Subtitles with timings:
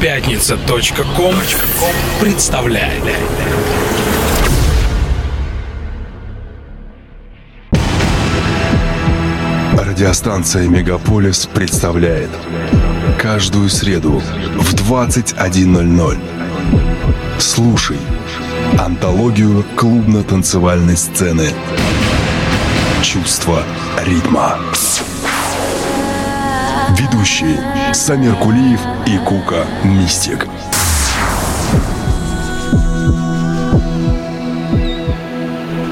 [0.00, 1.34] Пятница.ком
[2.22, 3.04] представляет.
[9.78, 12.30] Радиостанция «Мегаполис» представляет
[13.18, 14.22] Каждую среду
[14.56, 16.18] в 21.00
[17.38, 17.98] Слушай
[18.78, 21.50] Антологию клубно-танцевальной сцены
[23.02, 23.62] Чувство
[24.06, 24.56] ритма
[27.12, 27.56] Ведущие
[27.92, 30.46] Самир Кулиев и Кука Мистик.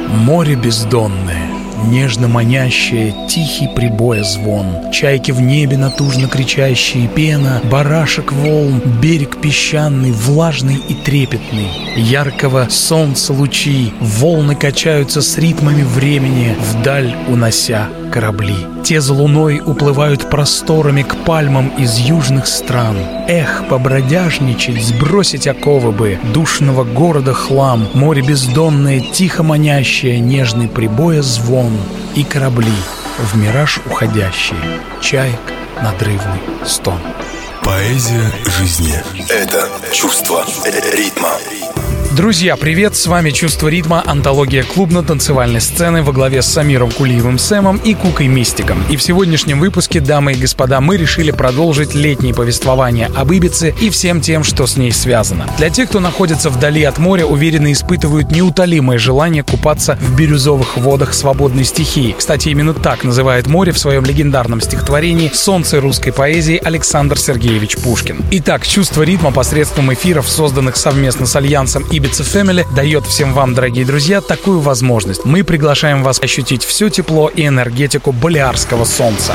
[0.08, 1.48] Море бездонное
[1.86, 10.12] нежно манящее, тихий прибоя звон, чайки в небе натужно кричащие, пена, барашек волн, берег песчаный,
[10.12, 18.56] влажный и трепетный, яркого солнца лучи, волны качаются с ритмами времени, вдаль унося корабли.
[18.84, 22.96] Те за луной уплывают просторами к пальмам из южных стран.
[23.28, 31.72] Эх, побродяжничать, сбросить оковы бы, душного города хлам, море бездонное, тихо манящее, нежный прибоя звон
[32.14, 32.72] и корабли,
[33.18, 34.58] в мираж уходящие,
[35.00, 35.40] чаек
[35.82, 36.98] надрывный стон.
[37.62, 38.94] Поэзия жизни—
[39.28, 40.44] это чувство
[40.94, 41.32] ритма.
[42.18, 42.96] Друзья, привет!
[42.96, 48.26] С вами «Чувство ритма», антология клубно-танцевальной сцены во главе с Самиром Кулиевым Сэмом и Кукой
[48.26, 48.82] Мистиком.
[48.90, 53.88] И в сегодняшнем выпуске, дамы и господа, мы решили продолжить летнее повествование об Ибице и
[53.88, 55.46] всем тем, что с ней связано.
[55.58, 61.14] Для тех, кто находится вдали от моря, уверенно испытывают неутолимое желание купаться в бирюзовых водах
[61.14, 62.16] свободной стихии.
[62.18, 68.24] Кстати, именно так называет море в своем легендарном стихотворении «Солнце русской поэзии» Александр Сергеевич Пушкин.
[68.32, 73.54] Итак, «Чувство ритма» посредством эфиров, созданных совместно с Альянсом Ибица Ibiza Family дает всем вам,
[73.54, 75.26] дорогие друзья, такую возможность.
[75.26, 79.34] Мы приглашаем вас ощутить все тепло и энергетику Балиарского солнца.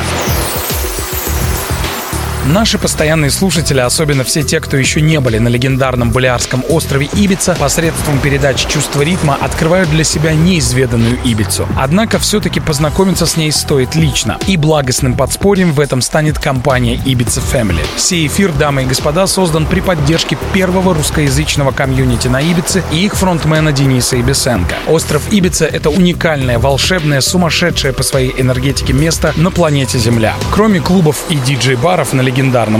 [2.45, 7.55] Наши постоянные слушатели, особенно все те, кто еще не были на легендарном Балиарском острове Ибица,
[7.58, 11.65] посредством передач «Чувство ритма» открывают для себя неизведанную Ибицу.
[11.77, 14.37] Однако все-таки познакомиться с ней стоит лично.
[14.45, 17.80] И благостным подспорьем в этом станет компания Ibiza Family.
[17.95, 23.15] Сей эфир, дамы и господа, создан при поддержке первого русскоязычного комьюнити на Ибице и их
[23.15, 24.75] фронтмена Дениса Ибисенко.
[24.87, 30.33] Остров Ибица— это уникальное, волшебное, сумасшедшее по своей энергетике место на планете Земля.
[30.52, 32.33] Кроме клубов и диджей-баров на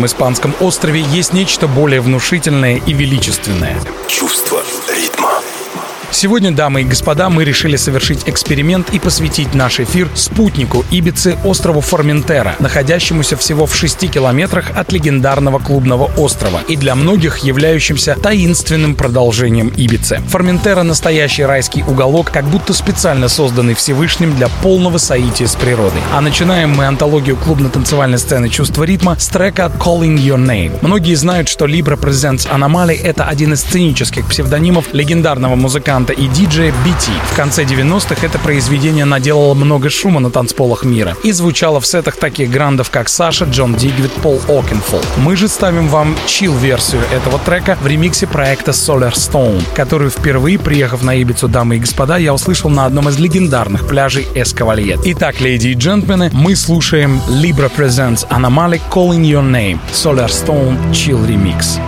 [0.06, 3.78] испанском острове есть нечто более внушительное и величественное.
[4.08, 5.33] Чувство ритма.
[6.14, 11.82] Сегодня, дамы и господа, мы решили совершить эксперимент и посвятить наш эфир спутнику Ибицы острову
[11.82, 18.94] Форментера, находящемуся всего в 6 километрах от легендарного клубного острова и для многих являющимся таинственным
[18.94, 20.22] продолжением Ибицы.
[20.28, 26.00] Форментера— настоящий райский уголок, как будто специально созданный Всевышним для полного соития с природой.
[26.14, 30.78] А начинаем мы антологию клубно-танцевальной сцены «Чувство ритма» с трека «Calling Your Name».
[30.84, 36.28] Многие знают, что Libra Presents Anomaly— это один из сценических псевдонимов легендарного музыканта музыканта и
[36.28, 37.12] диджея BT.
[37.32, 42.18] В конце 90-х это произведение наделало много шума на танцполах мира и звучало в сетах
[42.18, 45.02] таких грандов, как Саша, Джон Дигвид, Пол Окенфолл.
[45.18, 51.04] Мы же ставим вам чил-версию этого трека в ремиксе проекта Solar Stone, которую впервые, приехав
[51.04, 55.00] на Ибицу, дамы и господа, я услышал на одном из легендарных пляжей Эскавальет.
[55.06, 61.26] Итак, леди и джентльмены, мы слушаем Libra Presents Anomaly Calling Your Name Solar Stone Chill
[61.28, 61.80] Remix.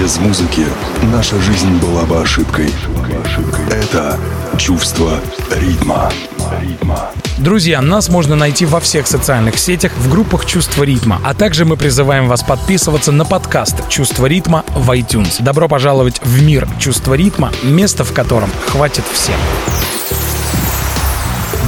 [0.00, 0.64] Без музыки
[1.12, 2.70] наша жизнь была бы ошибкой.
[3.70, 4.18] Это
[4.56, 6.10] чувство ритма.
[7.36, 11.76] Друзья, нас можно найти во всех социальных сетях в группах «Чувство ритма», а также мы
[11.76, 15.42] призываем вас подписываться на подкаст «Чувство ритма» в iTunes.
[15.42, 19.36] Добро пожаловать в мир «Чувство ритма», место в котором хватит всем.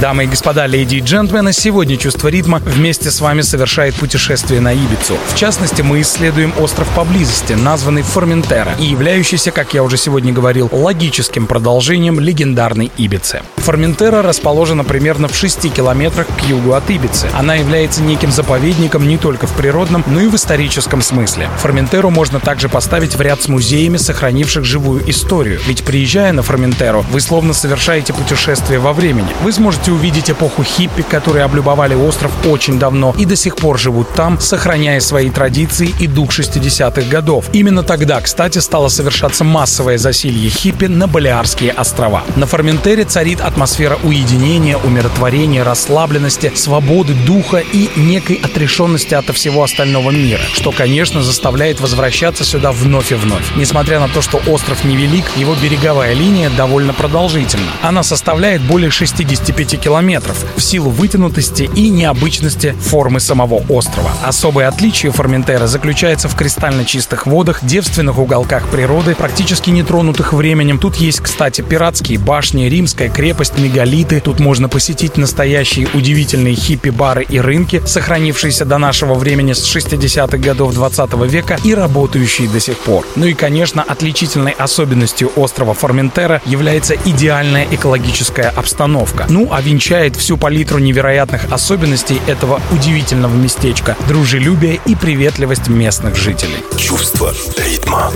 [0.03, 4.73] Дамы и господа, леди и джентльмены, сегодня «Чувство ритма» вместе с вами совершает путешествие на
[4.73, 5.17] Ибицу.
[5.29, 10.67] В частности, мы исследуем остров поблизости, названный Форментера, и являющийся, как я уже сегодня говорил,
[10.73, 13.43] логическим продолжением легендарной Ибицы.
[13.55, 17.29] Форментера расположена примерно в 6 километрах к югу от Ибицы.
[17.33, 21.47] Она является неким заповедником не только в природном, но и в историческом смысле.
[21.59, 25.61] Форментеру можно также поставить в ряд с музеями, сохранивших живую историю.
[25.65, 29.29] Ведь приезжая на Форментеру, вы словно совершаете путешествие во времени.
[29.43, 34.13] Вы сможете увидеть эпоху хиппи, которые облюбовали остров очень давно и до сих пор живут
[34.15, 37.45] там, сохраняя свои традиции и дух 60-х годов.
[37.53, 42.23] Именно тогда, кстати, стало совершаться массовое засилье хиппи на Балиарские острова.
[42.35, 50.11] На Форментере царит атмосфера уединения, умиротворения, расслабленности, свободы духа и некой отрешенности от всего остального
[50.11, 53.55] мира, что, конечно, заставляет возвращаться сюда вновь и вновь.
[53.55, 57.71] Несмотря на то, что остров невелик, его береговая линия довольно продолжительна.
[57.81, 64.11] Она составляет более 65 километров в силу вытянутости и необычности формы самого острова.
[64.23, 70.77] Особое отличие Форментера заключается в кристально чистых водах, девственных уголках природы, практически нетронутых временем.
[70.77, 74.19] Тут есть, кстати, пиратские башни, римская крепость, мегалиты.
[74.19, 80.73] Тут можно посетить настоящие удивительные хиппи-бары и рынки, сохранившиеся до нашего времени с 60-х годов
[80.73, 83.05] 20 века и работающие до сих пор.
[83.15, 89.25] Ну и, конечно, отличительной особенностью острова Форментера является идеальная экологическая обстановка.
[89.29, 96.57] Ну, а венчает всю палитру невероятных особенностей этого удивительного местечка, дружелюбие и приветливость местных жителей.
[96.77, 98.11] Чувство ритма.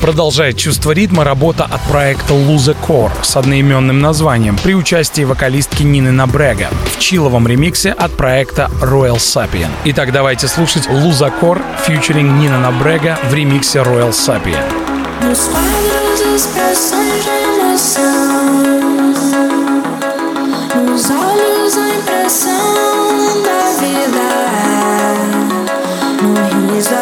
[0.00, 6.12] Продолжает чувство ритма работа от проекта Lose Core с одноименным названием при участии вокалистки Нины
[6.12, 9.70] Набрега в чиловом ремиксе от проекта Royal Sapien.
[9.86, 14.62] Итак, давайте слушать Lose Core featuring Нина Набрега в ремиксе Royal Sapien.
[20.92, 25.14] Nos olhos a impressão da vida é.
[26.22, 26.94] No riso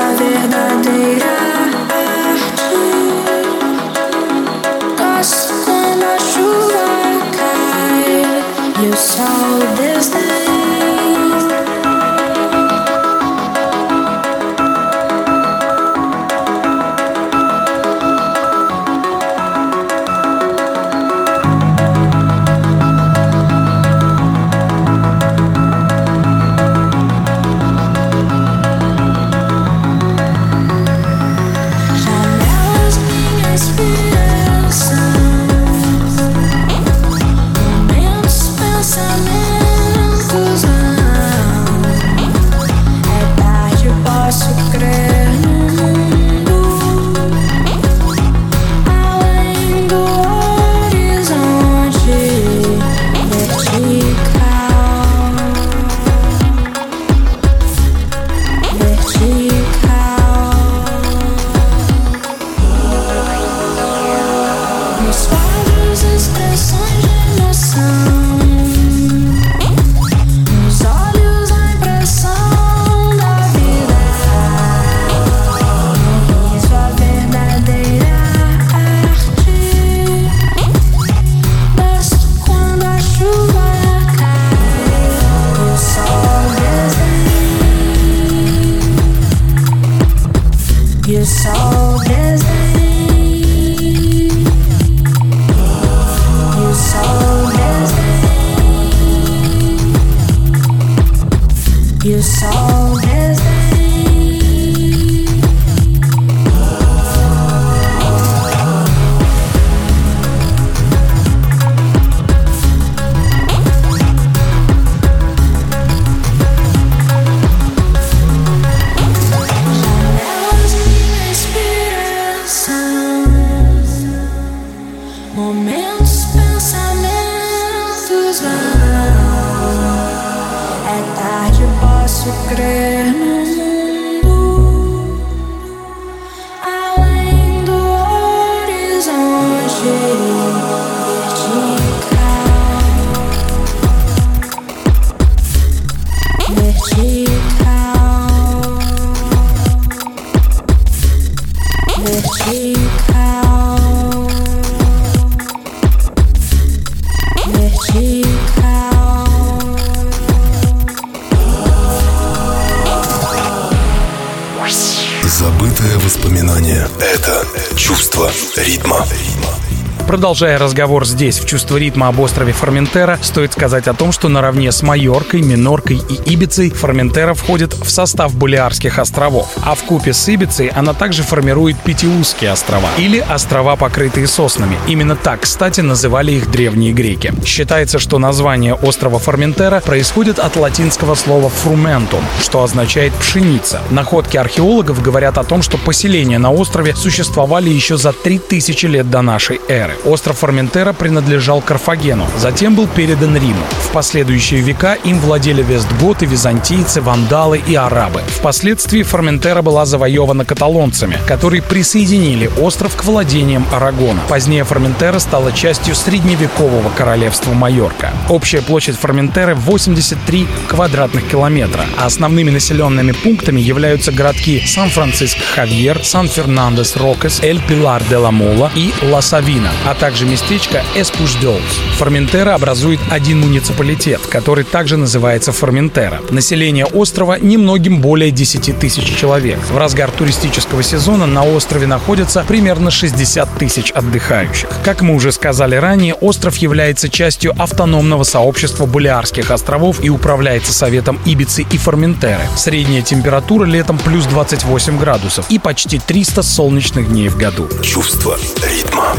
[170.21, 174.71] Продолжая разговор здесь, в чувство ритма об острове Форментера, стоит сказать о том, что наравне
[174.71, 180.29] с Майоркой, Миноркой и Ибицей Форментера входит в состав Балиарских островов, а в купе с
[180.29, 184.77] Ибицей она также формирует Пятиузские острова или острова, покрытые соснами.
[184.87, 187.33] Именно так, кстати, называли их древние греки.
[187.47, 193.81] Считается, что название острова Форментера происходит от латинского слова «фрументум», что означает «пшеница».
[193.89, 199.23] Находки археологов говорят о том, что поселения на острове существовали еще за 3000 лет до
[199.23, 199.97] нашей эры.
[200.11, 203.63] Остров Форментера принадлежал Карфагену, затем был передан Риму.
[203.85, 208.23] В последующие века им владели вестготы, византийцы, вандалы и арабы.
[208.27, 214.21] Впоследствии Форментера была завоевана каталонцами, которые присоединили остров к владениям Арагона.
[214.29, 218.11] Позднее Форментера стала частью средневекового королевства Майорка.
[218.29, 228.73] Общая площадь Форментеры 83 квадратных километра, а основными населенными пунктами являются городки Сан-Франциско-Хавьер, Сан-Фернандес-Рокес, Эль-Пилар-де-Ла-Мола
[228.75, 231.61] и Ла-Савина, а также местечко Эспуждолс.
[231.99, 236.21] Форментера образует один муниципалитет, который также называется Форментера.
[236.31, 239.59] Население острова немногим более 10 тысяч человек.
[239.71, 244.69] В разгар туристического сезона на острове находятся примерно 60 тысяч отдыхающих.
[244.83, 251.21] Как мы уже сказали ранее, остров является частью автономного сообщества Балиарских островов и управляется Советом
[251.27, 252.43] Ибицы и Форментеры.
[252.57, 257.69] Средняя температура летом плюс 28 градусов и почти 300 солнечных дней в году.
[257.83, 259.15] Чувство ритма.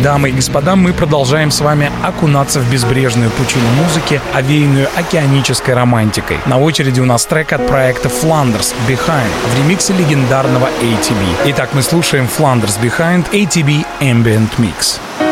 [0.00, 6.38] Дамы и господа, мы продолжаем с вами окунаться в безбрежную пучину музыки, овеянную океанической романтикой.
[6.46, 11.50] На очереди у нас трек от проекта Flanders Behind в ремиксе легендарного ATB.
[11.50, 14.98] Итак, мы слушаем Flanders Behind ATB Ambient Mix.
[15.20, 15.31] Sound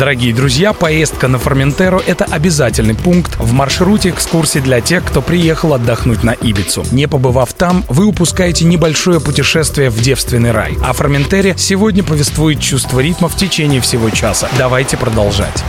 [0.00, 5.74] Дорогие друзья, поездка на Форментеро– это обязательный пункт в маршруте экскурсий для тех, кто приехал
[5.74, 6.86] отдохнуть на Ибицу.
[6.90, 10.78] Не побывав там, вы упускаете небольшое путешествие в девственный рай.
[10.82, 14.48] О Форментере сегодня повествует чувство ритма в течение всего часа.
[14.56, 15.62] Давайте продолжать.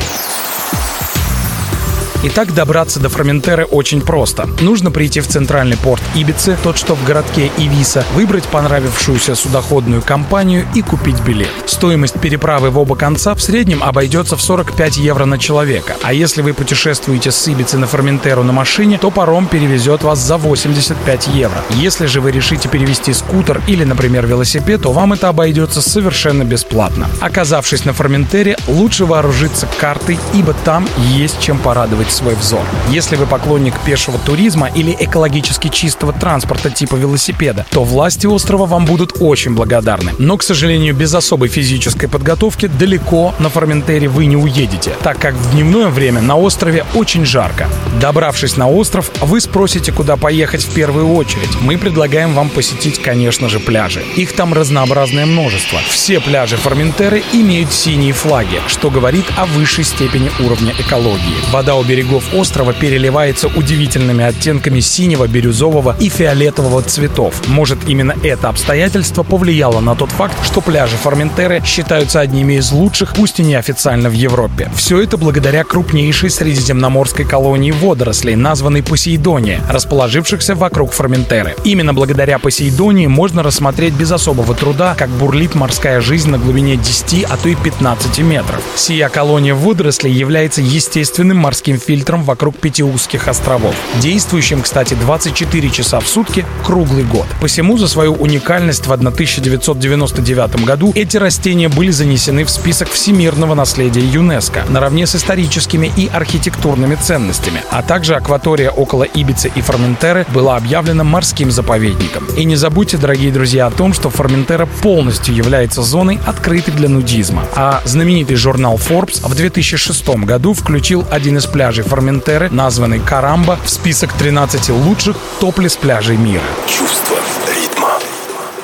[2.24, 4.48] Итак, добраться до Форментеры очень просто.
[4.60, 10.68] Нужно прийти в центральный порт Ибицы, тот, что в городке Ивиса, выбрать понравившуюся судоходную компанию
[10.76, 11.50] и купить билет.
[11.66, 15.96] Стоимость переправы в оба конца в среднем обойдется в 45 евро на человека.
[16.04, 20.38] А если вы путешествуете с Ибицы на Форментеру на машине, то паром перевезет вас за
[20.38, 21.58] 85 евро.
[21.72, 27.10] Если же вы решите перевести скутер или, например, велосипед, то вам это обойдется совершенно бесплатно.
[27.20, 32.64] Оказавшись на Форментере, лучше вооружиться картой, ибо там есть чем порадовать свой взор.
[32.90, 38.86] Если вы поклонник пешего туризма или экологически чистого транспорта типа велосипеда, то власти острова вам
[38.86, 40.14] будут очень благодарны.
[40.18, 45.34] Но, к сожалению, без особой физической подготовки далеко на Форментере вы не уедете, так как
[45.36, 47.68] в дневное время на острове очень жарко.
[48.00, 51.50] Добравшись на остров, вы спросите, куда поехать в первую очередь.
[51.62, 54.04] Мы предлагаем вам посетить, конечно же, пляжи.
[54.16, 55.80] Их там разнообразное множество.
[55.90, 61.36] Все пляжи Форментеры имеют синие флаги, что говорит о высшей степени уровня экологии.
[61.52, 67.48] Вода у берегов острова переливается удивительными оттенками синего, бирюзового и фиолетового цветов.
[67.48, 73.14] Может, именно это обстоятельство повлияло на тот факт, что пляжи Форментеры считаются одними из лучших,
[73.14, 74.72] пусть и неофициально в Европе.
[74.76, 81.56] Все это благодаря крупнейшей средиземноморской колонии водорослей, названной Посейдония, расположившихся вокруг Форментеры.
[81.64, 87.26] Именно благодаря Посейдонии можно рассмотреть без особого труда, как бурлит морская жизнь на глубине 10,
[87.30, 88.64] а то и 15 метров.
[88.76, 96.00] Сия колония водорослей является естественным морским фильтром вокруг пяти узких островов, действующим, кстати, 24 часа
[96.00, 97.26] в сутки круглый год.
[97.42, 104.00] Посему за свою уникальность в 1999 году эти растения были занесены в список всемирного наследия
[104.00, 110.56] ЮНЕСКо наравне с историческими и архитектурными ценностями, а также акватория около Ибицы и Форментеры была
[110.56, 112.26] объявлена морским заповедником.
[112.38, 117.44] И не забудьте, дорогие друзья, о том, что Форментера полностью является зоной, открытой для нудизма.
[117.54, 123.70] А знаменитый журнал Forbes в 2006 году включил один из пляжей Форментеры, названный Карамба, в
[123.70, 126.44] список 13 лучших топлес пляжей мира.
[126.68, 127.18] Чувство
[127.48, 127.90] ритма.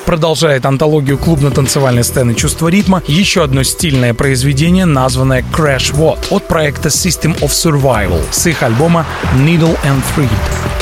[0.04, 6.88] Продолжает антологию клубно-танцевальной сцены «Чувство ритма» еще одно стильное произведение, названное Crash What от проекта
[6.88, 10.28] System of Survival с их альбома Needle and Thread.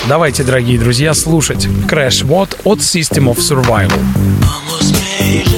[0.08, 4.00] Давайте, дорогие друзья, слушать Crash What от System of Survival.
[4.42, 5.55] Almost made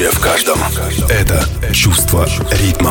[0.00, 0.58] живущее в каждом.
[1.08, 2.89] Это чувство ритма.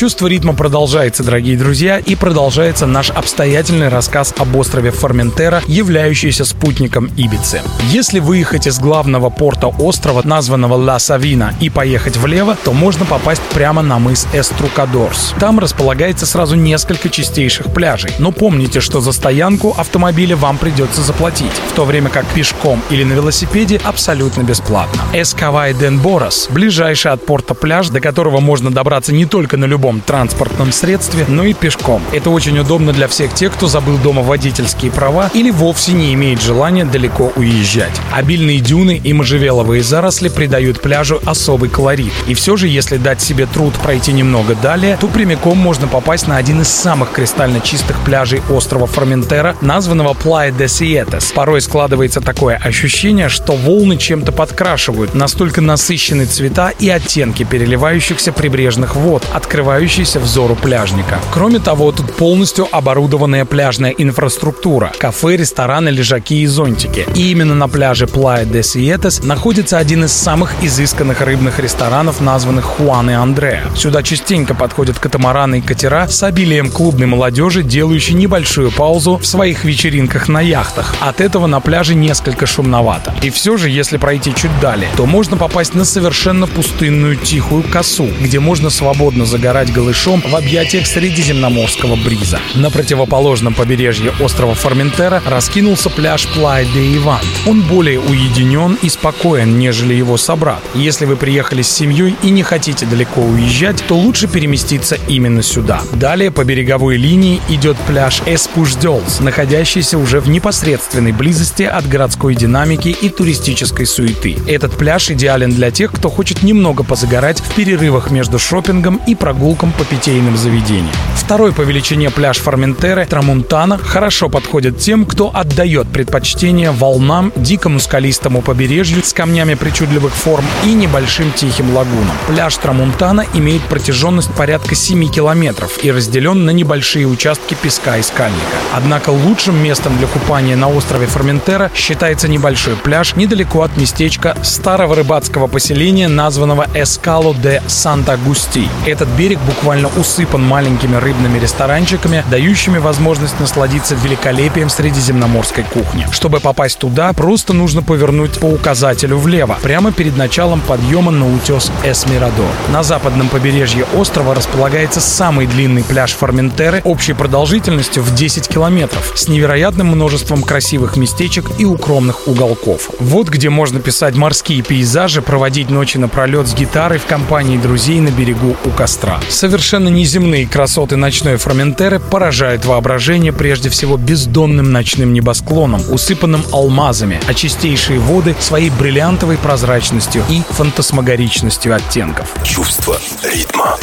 [0.00, 7.10] Чувство ритма продолжается, дорогие друзья, и продолжается наш обстоятельный рассказ об острове Форментера, являющийся спутником
[7.18, 7.60] Ибицы.
[7.90, 13.42] Если выехать из главного порта острова, названного Ла Савина, и поехать влево, то можно попасть
[13.52, 15.34] прямо на мыс Эструкадорс.
[15.38, 18.12] Там располагается сразу несколько чистейших пляжей.
[18.18, 23.04] Но помните, что за стоянку автомобиля вам придется заплатить, в то время как пешком или
[23.04, 25.02] на велосипеде абсолютно бесплатно.
[25.12, 29.89] Эскавай Ден Борос– ближайший от порта пляж, до которого можно добраться не только на любом
[29.90, 32.02] любом транспортном средстве, но и пешком.
[32.12, 36.40] Это очень удобно для всех тех, кто забыл дома водительские права или вовсе не имеет
[36.40, 37.92] желания далеко уезжать.
[38.12, 42.12] Обильные дюны и можжевеловые заросли придают пляжу особый колорит.
[42.28, 46.36] И все же, если дать себе труд пройти немного далее, то прямиком можно попасть на
[46.36, 51.32] один из самых кристально чистых пляжей острова Форментера, названного Playa de Sietes.
[51.34, 58.94] Порой складывается такое ощущение, что волны чем-то подкрашивают, настолько насыщены цвета и оттенки переливающихся прибрежных
[58.94, 61.18] вод, открывая открывающийся взору пляжника.
[61.32, 67.06] Кроме того, тут полностью оборудованная пляжная инфраструктура, кафе, рестораны, лежаки и зонтики.
[67.14, 72.64] И именно на пляже Playa de Sietes находится один из самых изысканных рыбных ресторанов, названных
[72.64, 73.62] Хуан и Андреа.
[73.74, 79.64] Сюда частенько подходят катамараны и катера с обилием клубной молодежи, делающей небольшую паузу в своих
[79.64, 80.94] вечеринках на яхтах.
[81.00, 83.14] От этого на пляже несколько шумновато.
[83.22, 88.10] И все же, если пройти чуть далее, то можно попасть на совершенно пустынную тихую косу,
[88.20, 92.38] где можно свободно загорать загорать голышом в объятиях средиземноморского бриза.
[92.54, 97.20] На противоположном побережье острова Форментера раскинулся пляж Плай де Иван.
[97.46, 100.62] Он более уединен и спокоен, нежели его собрат.
[100.74, 105.80] Если вы приехали с семьей и не хотите далеко уезжать, то лучше переместиться именно сюда.
[105.92, 112.88] Далее по береговой линии идет пляж Эспуждёлс, находящийся уже в непосредственной близости от городской динамики
[112.88, 114.36] и туристической суеты.
[114.46, 119.49] Этот пляж идеален для тех, кто хочет немного позагорать в перерывах между шопингом и прогулкой
[119.50, 120.94] прогулкам по питейным заведениям.
[121.16, 128.42] Второй по величине пляж Форментеры Трамунтана хорошо подходит тем, кто отдает предпочтение волнам, дикому скалистому
[128.42, 132.16] побережью с камнями причудливых форм и небольшим тихим лагунам.
[132.26, 138.56] Пляж Трамунтана имеет протяженность порядка 7 километров и разделен на небольшие участки песка и скальника.
[138.74, 144.94] Однако лучшим местом для купания на острове Форментера считается небольшой пляж недалеко от местечка старого
[144.94, 148.68] рыбацкого поселения, названного Эскало де Санта-Густи.
[148.86, 156.06] Этот берег буквально усыпан маленькими рыбными ресторанчиками, дающими возможность насладиться великолепием средиземноморской кухни.
[156.10, 161.70] Чтобы попасть туда, просто нужно повернуть по указателю влево, прямо перед началом подъема на утес
[161.84, 162.50] Эсмирадор.
[162.72, 169.28] На западном побережье острова располагается самый длинный пляж Форментеры общей продолжительностью в 10 километров, с
[169.28, 172.90] невероятным множеством красивых местечек и укромных уголков.
[172.98, 178.10] Вот где можно писать морские пейзажи, проводить ночи напролет с гитарой в компании друзей на
[178.10, 179.20] берегу у костра.
[179.30, 187.32] Совершенно неземные красоты ночной Фроментеры поражают воображение прежде всего бездонным ночным небосклоном, усыпанным алмазами, а
[187.32, 192.28] чистейшие воды своей бриллиантовой прозрачностью и фантасмагоричностью оттенков.
[192.44, 193.76] Чувство ритма.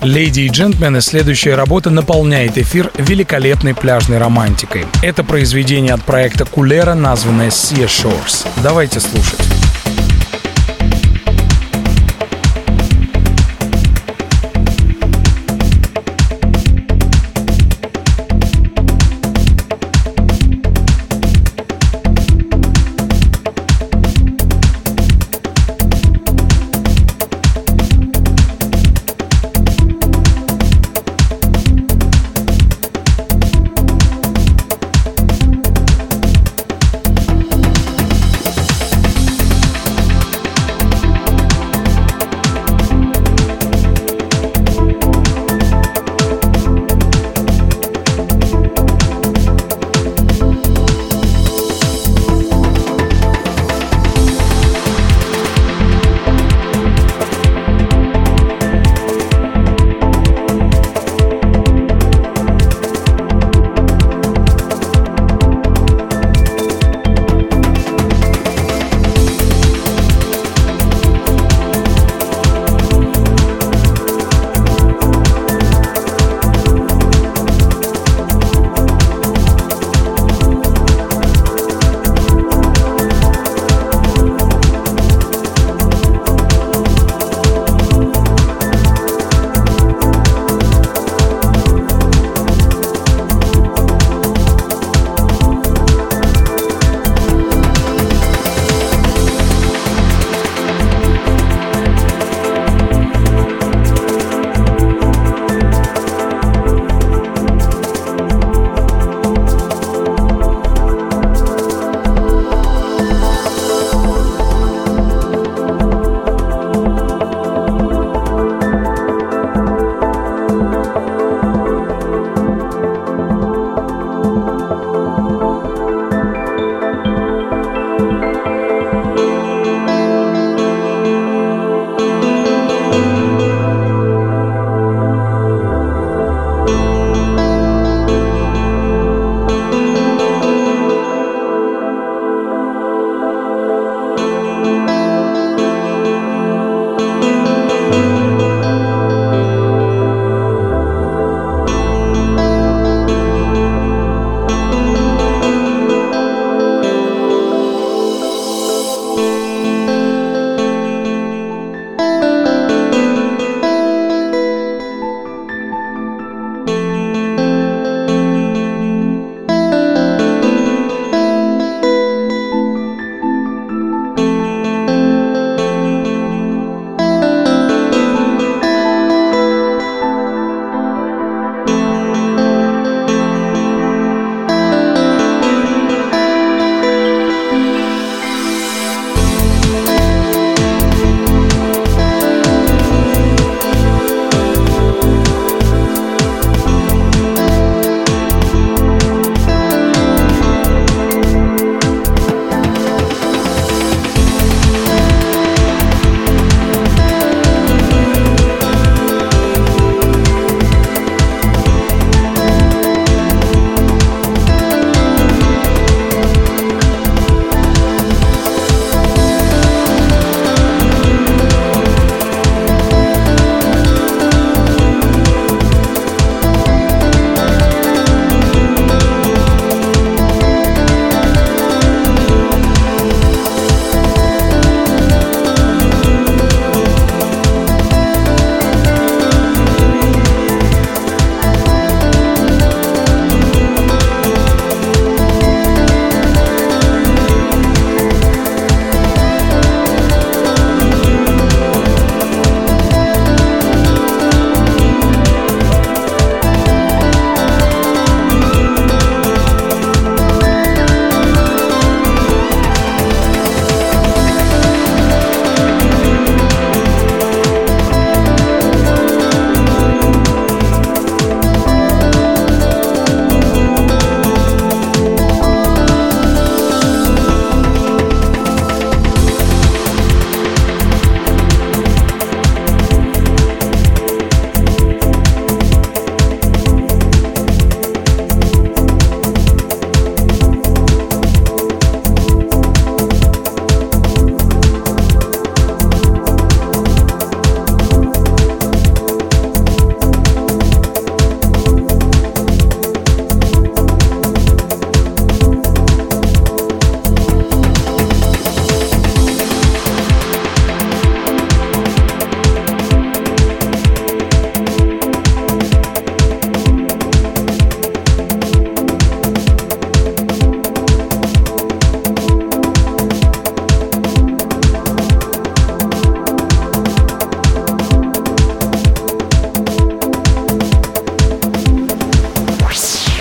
[0.00, 4.86] Леди и джентльмены, следующая работа наполняет эфир великолепной пляжной романтикой.
[5.02, 8.46] Это произведение от проекта Кулера, названное Sea Shores.
[8.62, 9.59] Давайте слушать.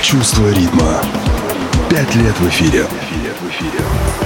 [0.10, 1.04] Чувство ритма.
[1.88, 2.88] Пять лет в эфире.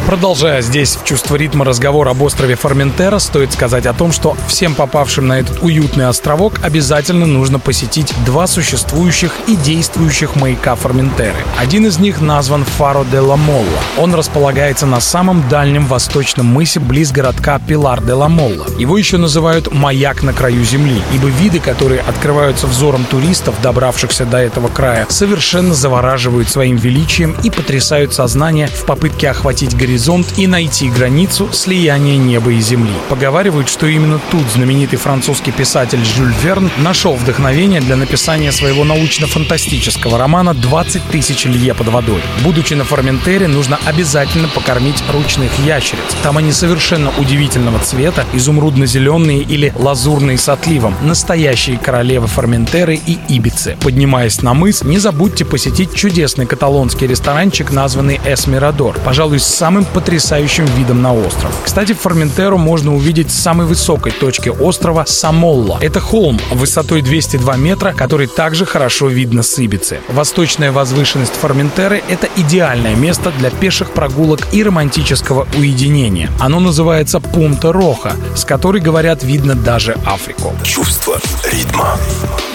[0.06, 4.76] Продолжая здесь в чувство ритма разговор об острове Форментера, стоит сказать о том, что всем
[4.76, 11.38] попавшим на этот уютный островок обязательно нужно посетить два существующих и действующих маяка Форментеры.
[11.58, 13.66] Один из них назван Фаро де ла Молла.
[13.98, 18.68] Он располагается на самом дальнем восточном мысе близ городка Пилар де ла Молла.
[18.78, 24.38] Его еще называют «маяк на краю земли», ибо виды, которые открываются взором туристов, добравшихся до
[24.38, 30.48] этого края, совершенно завораживают своим величием и потрясают сознание в попытке охватить горизонт горизонт и
[30.48, 32.96] найти границу слияния неба и земли.
[33.10, 40.18] Поговаривают, что именно тут знаменитый французский писатель Жюль Верн нашел вдохновение для написания своего научно-фантастического
[40.18, 42.22] романа «20 тысяч лье под водой».
[42.44, 46.02] Будучи на Форментере, нужно обязательно покормить ручных ящериц.
[46.24, 53.78] Там они совершенно удивительного цвета, изумрудно-зеленые или лазурные с отливом, настоящие королевы Форментеры и Ибицы.
[53.80, 58.98] Поднимаясь на мыс, не забудьте посетить чудесный каталонский ресторанчик, названный Эсмирадор.
[59.06, 61.52] Пожалуй, самым самым потрясающим видом на остров.
[61.64, 65.80] Кстати, в Форментеро можно увидеть с самой высокой точки острова Самолла.
[65.82, 70.00] Это холм высотой 202 метра, который также хорошо видно с Ибицы.
[70.10, 76.30] Восточная возвышенность Форментеры— это идеальное место для пеших прогулок и романтического уединения.
[76.40, 80.54] Оно называется Пунта Роха, с которой, говорят, видно даже Африку.
[80.64, 81.18] Чувство
[81.52, 81.98] ритма.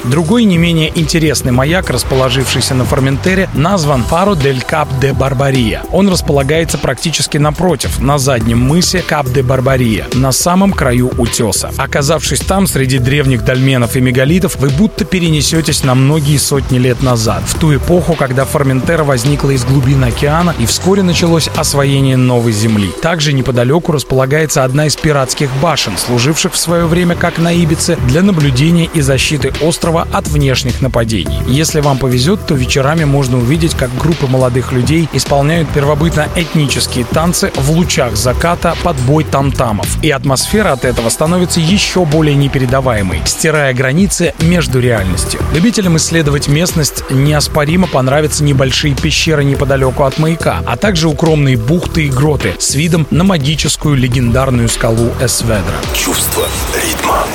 [0.05, 5.83] Другой не менее интересный маяк, расположившийся на Форментере, назван Фаро дель Кап де Барбария.
[5.93, 11.71] Он располагается практически напротив, на заднем мысе Кап де Барбария, на самом краю утеса.
[11.77, 17.43] Оказавшись там, среди древних дольменов и мегалитов, вы будто перенесетесь на многие сотни лет назад,
[17.47, 22.91] в ту эпоху, когда Форментера возникла из глубин океана и вскоре началось освоение новой земли.
[23.03, 28.23] Также неподалеку располагается одна из пиратских башен, служивших в свое время, как на Ибице, для
[28.23, 31.41] наблюдения и защиты острова от внешних нападений.
[31.47, 37.71] Если вам повезет, то вечерами можно увидеть, как группы молодых людей исполняют первобытно-этнические танцы в
[37.71, 39.87] лучах заката под бой тамтамов.
[40.03, 45.41] И атмосфера от этого становится еще более непередаваемой, стирая границы между реальностью.
[45.53, 52.11] Любителям исследовать местность неоспоримо понравятся небольшие пещеры неподалеку от маяка, а также укромные бухты и
[52.11, 55.75] гроты с видом на магическую легендарную скалу Эсведра.
[55.95, 57.27] Чувство ритма.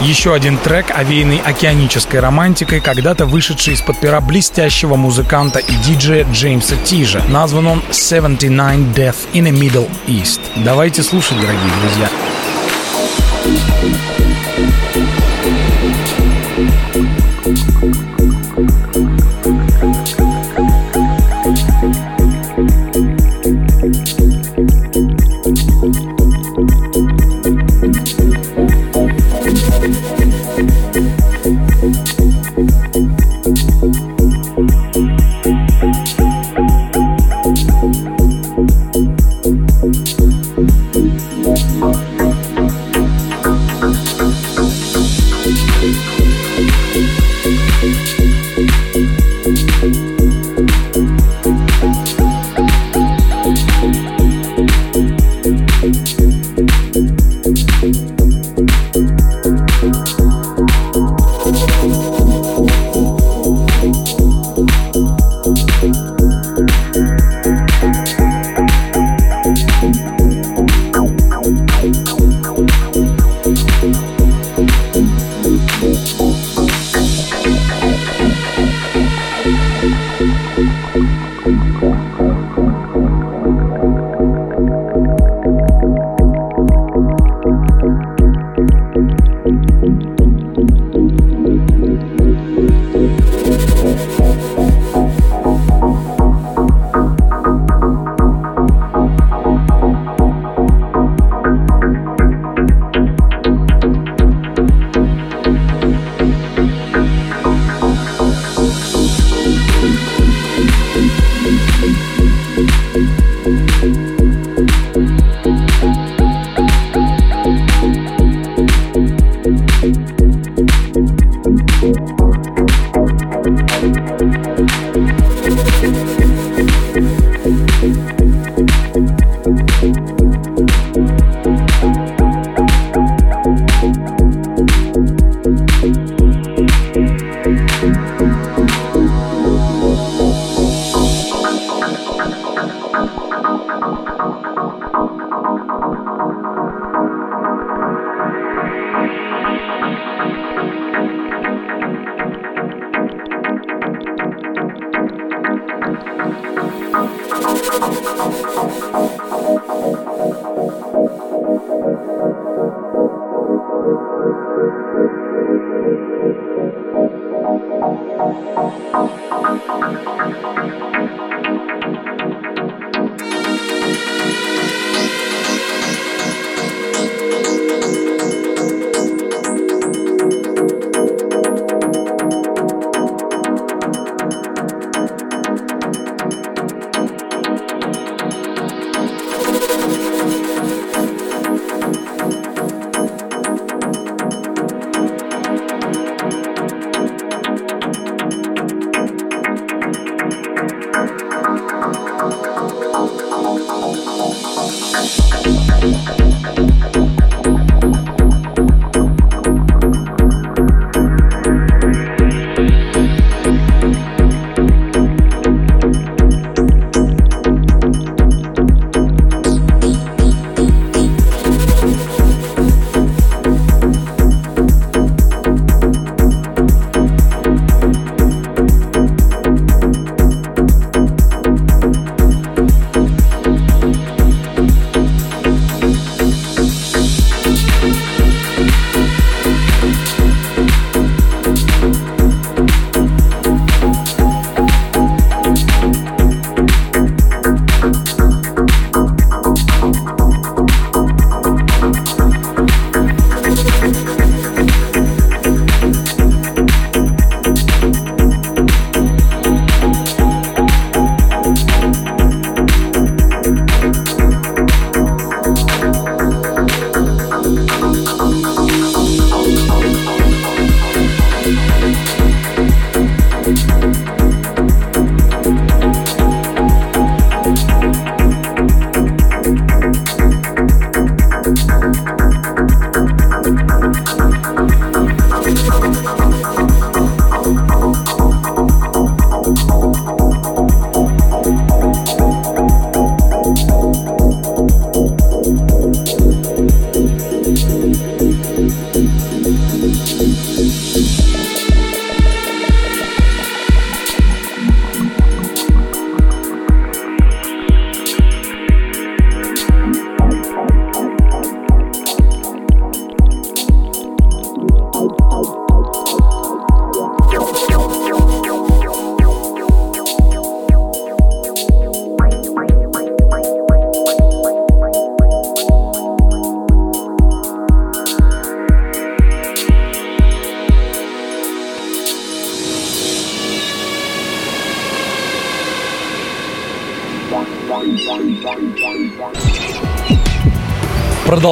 [0.00, 6.76] Еще один трек, овеянный океанической романтикой, когда-то вышедший из-под пера блестящего музыканта и диджея Джеймса
[6.76, 7.22] Тижа.
[7.28, 10.40] Назван он 79 Death in the Middle East.
[10.56, 12.10] Давайте слушать, дорогие друзья.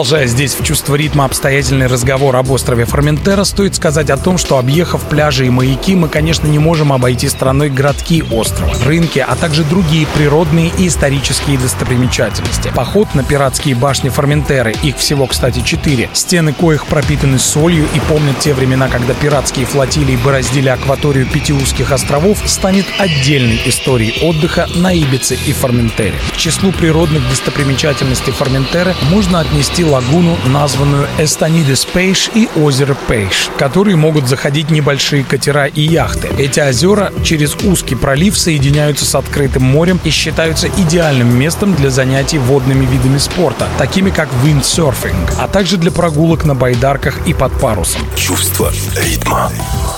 [0.04, 4.58] Продолжая здесь в чувство ритма обстоятельный разговор об острове Форментера, стоит сказать о том, что
[4.58, 9.64] объехав пляжи и маяки, мы, конечно, не можем обойти страной городки острова, рынки, а также
[9.64, 12.70] другие природные и исторические достопримечательности.
[12.74, 18.38] Поход на пиратские башни Форментеры, их всего, кстати, четыре, стены коих пропитаны солью и помнят
[18.40, 24.92] те времена, когда пиратские флотилии бороздили акваторию пяти узких островов, станет отдельной историей отдыха на
[24.92, 26.16] Ибице и Форментере.
[26.34, 33.96] К числу природных достопримечательностей Форментеры можно отнести лагуну, названную Эстанидес Пейш и озеро Пейш, которые
[33.96, 36.28] могут заходить небольшие катера и яхты.
[36.36, 42.38] Эти озера через узкий пролив соединяются с открытым морем и считаются идеальным местом для занятий
[42.38, 48.02] водными видами спорта, такими как виндсерфинг, а также для прогулок на байдарках и под парусом.
[48.16, 49.52] Чувство ритма.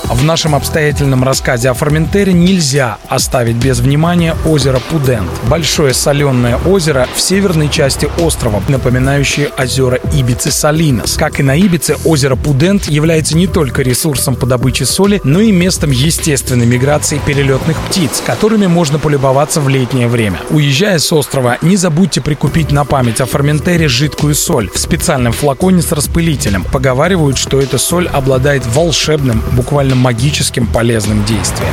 [0.05, 5.29] В нашем обстоятельном рассказе о Форментере нельзя оставить без внимания озеро Пудент.
[5.49, 11.17] Большое соленое озеро в северной части острова, напоминающее озера Ибицы Салинос.
[11.17, 15.53] Как и на Ибице, озеро Пудент является не только ресурсом по добыче соли, но и
[15.53, 20.41] местом естественной миграции перелетных птиц, которыми можно полюбоваться в летнее время.
[20.49, 25.83] Уезжая с острова, не забудьте прикупить на память о Форментере жидкую соль в специальном флаконе
[25.83, 26.65] с распылителем.
[26.65, 31.73] Поговаривают, что эта соль обладает волшебным, буквально магическим полезным действием.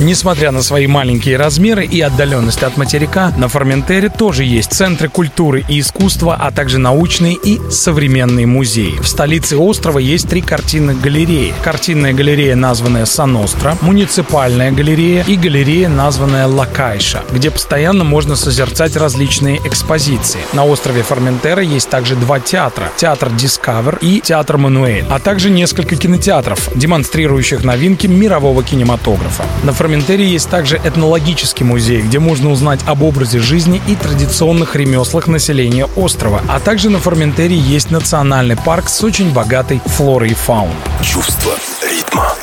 [0.00, 5.64] Несмотря на свои маленькие размеры и отдаленность от материка, на Форментере тоже есть центры культуры
[5.68, 8.96] и искусства, а также научные и современные музеи.
[9.00, 11.52] В столице острова есть три картинных галереи.
[11.64, 19.58] Картинная галерея, названная Саностра, муниципальная галерея и галерея, названная Лакайша, где постоянно можно созерцать различные
[19.66, 20.40] экспозиции.
[20.52, 22.92] На острове Форментера есть также два театра.
[22.96, 29.44] Театр Discover и Театр Мануэль, а также несколько кинотеатров, демонстрирующих новинки мирового кинематографа.
[29.64, 35.28] На Форментере есть также этнологический музей, где можно узнать об образе жизни и традиционных ремеслах
[35.28, 36.42] населения острова.
[36.46, 40.74] А также на Форментере есть национальный парк с очень богатой флорой и фауной.
[41.02, 41.54] Чувство
[41.90, 42.34] ритма.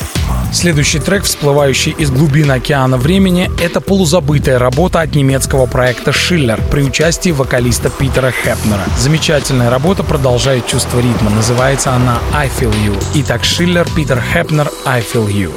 [0.52, 6.82] Следующий трек, всплывающий из глубин океана времени, это полузабытая работа от немецкого проекта «Шиллер» при
[6.82, 8.82] участии вокалиста Питера Хепнера.
[8.98, 11.30] Замечательная работа продолжает чувство ритма.
[11.30, 13.00] Называется она «I Feel You».
[13.14, 15.52] Итак, Шиллер, Питер Хепнер, «I Feel You».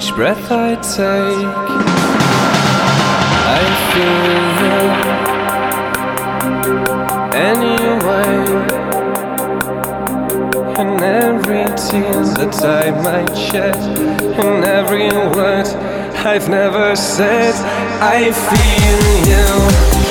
[0.00, 1.46] Each breath I take.
[3.56, 4.26] I feel
[4.62, 4.76] you
[7.50, 8.38] anyway.
[10.80, 15.66] And every tear that I might shed, and every word
[16.24, 17.54] I've never said,
[18.00, 20.09] I feel you.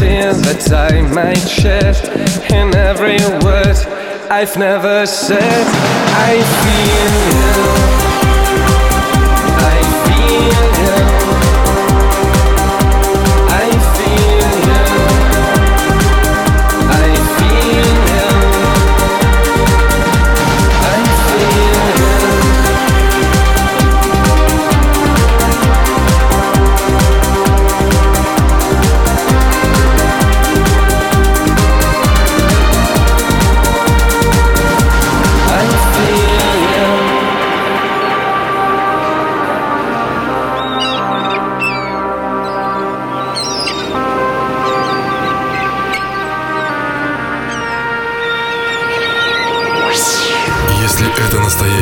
[0.00, 1.96] That I might shed
[2.50, 3.76] in every word
[4.30, 5.66] I've never said.
[6.28, 7.14] I feel
[8.76, 8.79] you.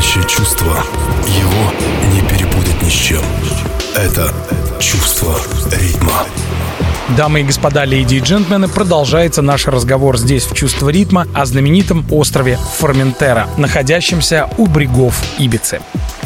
[0.08, 0.84] Настоящее чувство,
[1.26, 1.72] его
[2.12, 3.22] не перепутать ни с чем.
[3.94, 4.32] Это
[4.78, 5.36] чувство
[5.72, 6.24] ритма.
[7.16, 12.06] Дамы и господа, леди и джентльмены, продолжается наш разговор здесь в «Чувство ритма» о знаменитом
[12.10, 15.80] острове Форментера, находящемся у брегов Ибицы.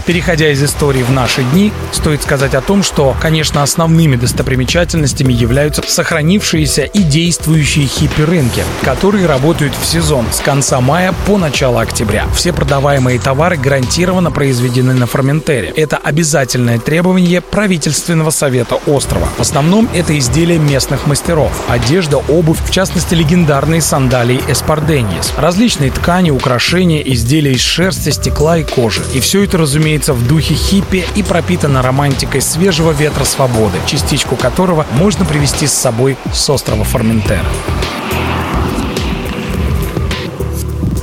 [0.06, 5.82] Переходя из истории в наши дни, стоит сказать о том, что, конечно, основными достопримечательностями являются
[5.86, 12.26] сохранившиеся и действующие хиппи-рынки, которые работают в сезон с конца мая по начало октября.
[12.34, 15.72] Все продаваемые товары гарантированно произведены на Форментере.
[15.76, 19.28] Это обязательное требование правительственного совета острова.
[19.38, 21.52] В основном это изделия местных мастеров.
[21.68, 25.32] Одежда, обувь, в частности легендарные сандалии Эспарденьес.
[25.36, 29.00] Различные ткани, украшения, изделия из шерсти, стекла и кожи.
[29.14, 34.36] И все это, разумеется, разумеется, в духе хиппи и пропитана романтикой свежего ветра свободы, частичку
[34.36, 37.44] которого можно привезти с собой с острова Форментера.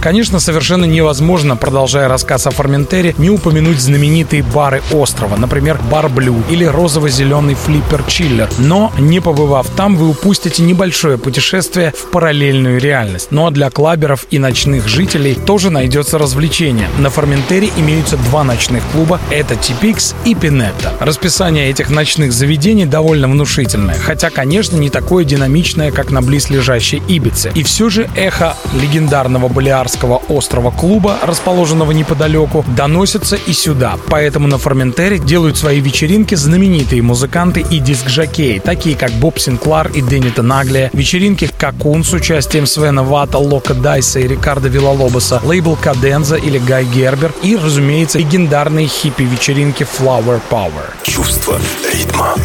[0.01, 6.41] Конечно, совершенно невозможно, продолжая рассказ о Форментере, не упомянуть знаменитые бары острова, например, бар Blue
[6.49, 8.49] или розово-зеленый Flipper & Chiller.
[8.57, 13.27] Но, не побывав там, вы упустите небольшое путешествие в параллельную реальность.
[13.31, 16.87] Ну а для клабберов и ночных жителей тоже найдется развлечение.
[16.97, 20.93] На Форментере имеются два ночных клуба, это Tipic's и Pineta.
[21.01, 27.51] Расписание этих ночных заведений довольно внушительное, хотя, конечно, не такое динамичное, как на близлежащей Ибице.
[27.53, 33.97] И все же эхо легендарного Балиар Канарского острова клуба, расположенного неподалеку, доносятся и сюда.
[34.09, 40.01] Поэтому на Форментере делают свои вечеринки знаменитые музыканты и диск-жокеи, такие как Боб Синклар и
[40.01, 46.35] Дэнни Наглия, вечеринки Какун с участием Свена Вата, Лока Дайса и Рикардо Виллалобоса, лейбл Каденза
[46.35, 50.85] или Гай Гербер и, разумеется, легендарные хиппи-вечеринки Flower Power.
[51.03, 51.59] Чувство
[51.91, 52.35] ритма.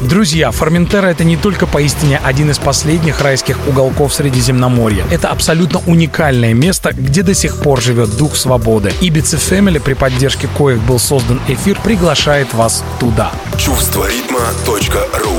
[0.00, 5.04] Друзья, Форментера— это не только поистине один из последних райских уголков Средиземноморья.
[5.10, 8.92] Это абсолютно уникальное место, где до сих пор живет дух свободы.
[9.00, 13.32] Ibiza Family, при поддержке коих был создан эфир, приглашает вас туда.
[13.56, 15.32] Чувство ритма.ру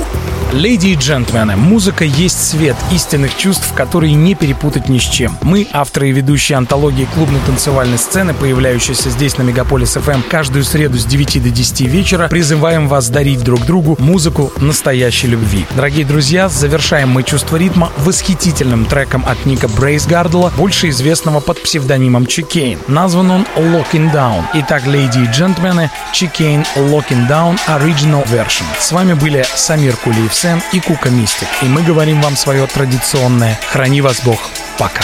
[0.54, 5.38] Леди и джентльмены, музыка есть свет истинных чувств, которые не перепутать ни с чем.
[5.42, 11.06] Мы, авторы и ведущие антологии клубно-танцевальной сцены, появляющейся здесь на Мегаполис FM каждую среду с
[11.06, 15.66] 9 до 10 вечера, призываем вас дарить друг другу музыку настоящей любви.
[15.76, 22.26] Дорогие друзья, завершаем мы чувство ритма восхитительным треком от Ника Брейсгардела, больше известного под псевдонимом
[22.26, 22.80] Чикейн.
[22.88, 24.44] Назван он Locking Down.
[24.54, 28.64] Итак, леди и джентльмены, Чикейн Locking Down Original Version.
[28.80, 31.48] С вами были Самир Кулиев Сэм и Кука Мистик.
[31.64, 34.40] И мы говорим вам свое традиционное «Храни вас Бог».
[34.78, 35.02] Пока.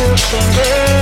[0.00, 0.99] Bukan